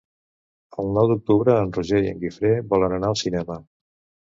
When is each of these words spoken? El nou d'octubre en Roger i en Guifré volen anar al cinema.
El 0.83 0.89
nou 0.95 1.09
d'octubre 1.11 1.59
en 1.65 1.75
Roger 1.77 2.01
i 2.07 2.11
en 2.15 2.25
Guifré 2.25 2.53
volen 2.73 2.99
anar 2.99 3.13
al 3.15 3.21
cinema. 3.25 3.63